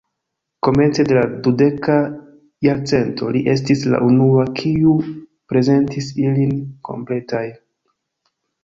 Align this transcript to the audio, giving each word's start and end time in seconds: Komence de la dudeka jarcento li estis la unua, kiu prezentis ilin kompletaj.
Komence 0.67 1.03
de 1.09 1.17
la 1.17 1.25
dudeka 1.47 1.97
jarcento 2.69 3.29
li 3.37 3.45
estis 3.55 3.85
la 3.95 4.01
unua, 4.09 4.49
kiu 4.63 4.97
prezentis 5.55 6.13
ilin 6.27 6.61
kompletaj. 6.91 7.49